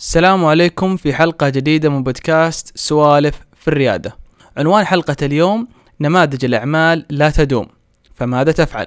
[0.00, 4.16] السلام عليكم في حلقة جديدة من بودكاست سوالف في الريادة.
[4.56, 5.68] عنوان حلقة اليوم
[6.00, 7.66] نماذج الأعمال لا تدوم،
[8.14, 8.86] فماذا تفعل؟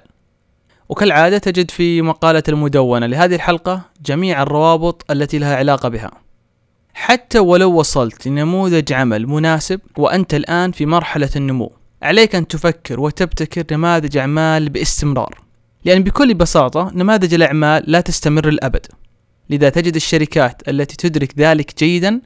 [0.90, 6.12] وكالعادة تجد في مقالة المدونة لهذه الحلقة جميع الروابط التي لها علاقة بها.
[6.94, 11.72] حتى ولو وصلت لنموذج عمل مناسب وأنت الآن في مرحلة النمو،
[12.02, 15.40] عليك أن تفكر وتبتكر نماذج أعمال باستمرار.
[15.86, 18.86] لأن بكل بساطة نماذج الأعمال لا تستمر الأبد.
[19.50, 22.22] لذا تجد الشركات التي تدرك ذلك جيدا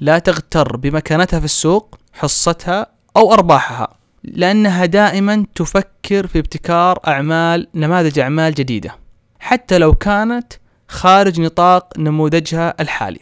[0.00, 8.18] لا تغتر بمكانتها في السوق حصتها أو أرباحها لأنها دائما تفكر في ابتكار أعمال نماذج
[8.18, 8.96] أعمال جديدة
[9.38, 10.52] حتى لو كانت
[10.88, 13.20] خارج نطاق نموذجها الحالي.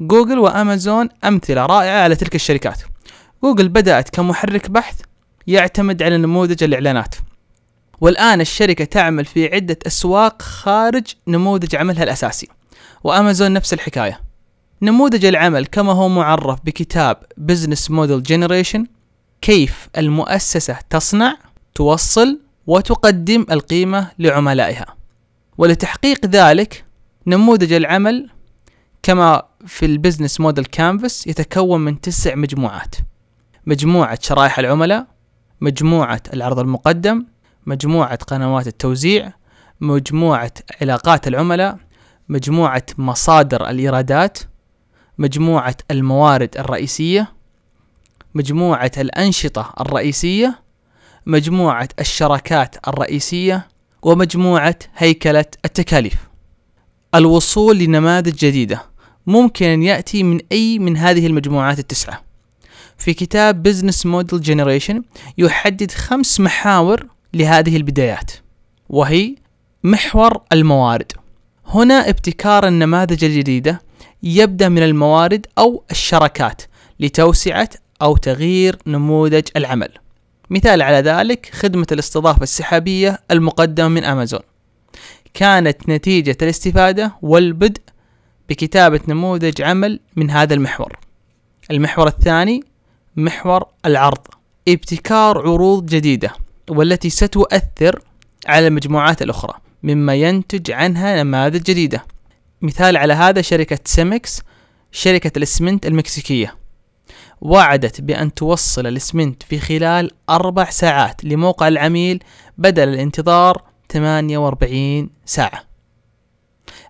[0.00, 2.82] جوجل وأمازون أمثلة رائعة على تلك الشركات.
[3.44, 5.00] جوجل بدأت كمحرك بحث
[5.46, 7.14] يعتمد على نموذج الإعلانات
[8.00, 12.48] والآن الشركة تعمل في عدة أسواق خارج نموذج عملها الأساسي.
[13.04, 14.20] وأمازون نفس الحكاية.
[14.82, 17.16] نموذج العمل كما هو معرف بكتاب
[17.50, 18.80] Business Model Generation
[19.40, 21.36] كيف المؤسسة تصنع
[21.74, 24.86] توصل وتقدم القيمة لعملائها.
[25.58, 26.84] ولتحقيق ذلك
[27.26, 28.30] نموذج العمل
[29.02, 32.94] كما في ال Business Model Canvas يتكون من تسع مجموعات.
[33.66, 35.06] مجموعة شرائح العملاء
[35.60, 37.26] مجموعة العرض المقدم
[37.66, 39.32] مجموعة قنوات التوزيع
[39.80, 41.78] مجموعة علاقات العملاء
[42.30, 44.38] مجموعة مصادر الإيرادات
[45.18, 47.32] مجموعة الموارد الرئيسية
[48.34, 50.62] مجموعة الأنشطة الرئيسية
[51.26, 53.68] مجموعة الشراكات الرئيسية
[54.02, 56.14] ومجموعة هيكلة التكاليف.
[57.14, 58.82] الوصول لنماذج جديدة.
[59.26, 62.22] ممكن أن يأتي من أي من هذه المجموعات التسعة.
[62.98, 65.02] في كتاب Business Model Generation
[65.38, 68.30] يحدد خمس محاور لهذه البدايات
[68.88, 69.34] وهي
[69.84, 71.12] محور الموارد.
[71.72, 73.82] هنا ابتكار النماذج الجديدة
[74.22, 76.62] يبدأ من الموارد أو الشراكات
[77.00, 77.68] لتوسعة
[78.02, 79.88] أو تغيير نموذج العمل.
[80.50, 84.40] مثال على ذلك خدمة الاستضافة السحابية المقدمة من أمازون.
[85.34, 87.82] كانت نتيجة الاستفادة والبدء
[88.48, 90.96] بكتابة نموذج عمل من هذا المحور.
[91.70, 92.64] المحور الثاني
[93.16, 94.26] محور العرض.
[94.68, 96.32] ابتكار عروض جديدة
[96.70, 98.02] والتي ستؤثر
[98.46, 99.69] على المجموعات الأخرى.
[99.82, 102.04] مما ينتج عنها نماذج جديدة.
[102.62, 104.42] مثال على هذا شركة سيمكس
[104.92, 106.56] شركة الإسمنت المكسيكية.
[107.40, 112.22] وعدت بأن توصل الإسمنت في خلال أربع ساعات لموقع العميل
[112.58, 115.64] بدل الانتظار 48 ساعة.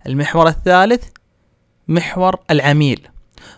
[0.06, 1.04] المحور الثالث
[1.88, 3.08] محور العميل.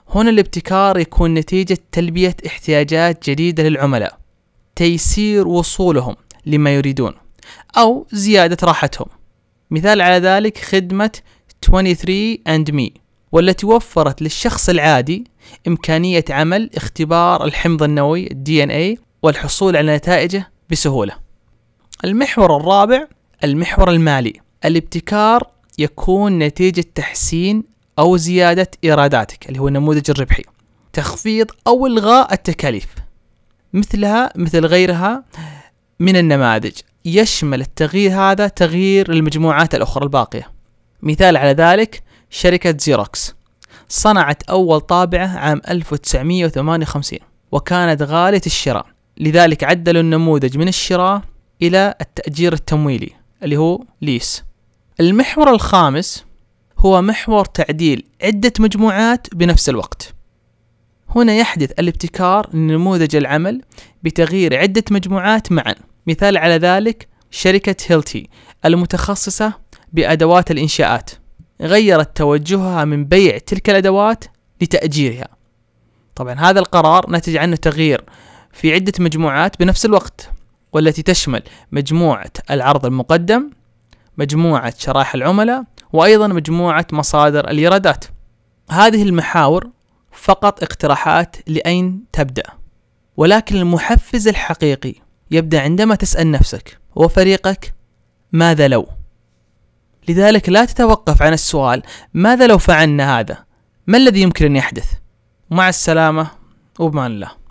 [0.09, 4.19] هنا الابتكار يكون نتيجة تلبية احتياجات جديدة للعملاء.
[4.77, 6.17] تيسير وصولهم
[6.47, 7.15] لما يريدون
[7.77, 9.07] أو زيادة راحتهم.
[9.73, 11.11] مثال على ذلك خدمة
[11.63, 13.01] 23 and me
[13.33, 15.25] والتي وفرت للشخص العادي
[15.69, 21.15] إمكانية عمل اختبار الحمض النووي الدي إن اي والحصول على نتائجه بسهولة.
[22.05, 23.07] المحور الرابع
[23.45, 24.33] المحور المالي.
[24.65, 27.65] الابتكار يكون نتيجة تحسين
[27.99, 30.43] أو زيادة إيراداتك اللي هو النموذج الربحي.
[30.93, 32.87] تخفيض أو إلغاء التكاليف.
[33.73, 35.25] مثلها مثل غيرها
[36.01, 36.73] من النماذج.
[37.05, 40.51] يشمل التغيير هذا تغيير المجموعات الأخرى الباقية.
[41.03, 43.35] مثال على ذلك شركة زيروكس
[43.89, 47.19] صنعت أول طابعة عام 1958
[47.53, 48.87] وكانت غالية الشراء.
[49.19, 51.23] لذلك عدلوا النموذج من الشراء
[51.63, 53.11] إلى التأجير التمويلي
[53.43, 54.45] اللي هو ليس.
[55.01, 56.25] المحور الخامس
[56.79, 60.15] هو محور تعديل عدة مجموعات بنفس الوقت.
[61.09, 63.63] هنا يحدث الابتكار لنموذج العمل
[64.03, 65.75] بتغيير عدة مجموعات معا.
[66.07, 68.29] مثال على ذلك شركة هيلتي
[68.65, 69.53] المتخصصة
[69.93, 71.11] بأدوات الإنشاءات.
[71.61, 74.25] غيرت توجهها من بيع تلك الأدوات
[74.61, 75.29] لتأجيرها.
[76.15, 78.05] طبعا هذا القرار نتج عنه تغيير
[78.53, 80.31] في عدة مجموعات بنفس الوقت
[80.73, 81.43] والتي تشمل
[81.73, 83.51] مجموعة العرض المقدم
[84.19, 88.05] مجموعة شرائح العملاء وأيضا مجموعة مصادر الإيرادات.
[88.71, 89.71] هذه المحاور
[90.13, 92.43] فقط اقتراحات لأين تبدأ
[93.17, 94.95] ولكن المحفز الحقيقي
[95.33, 97.75] يبدأ عندما تسأل نفسك وفريقك
[98.33, 98.89] ماذا لو؟
[100.09, 101.83] لذلك لا تتوقف عن السؤال
[102.15, 103.45] ماذا لو فعلنا هذا؟
[103.87, 104.93] ما الذي يمكن أن يحدث؟
[105.51, 106.31] مع السلامة
[106.79, 107.42] وبمان الله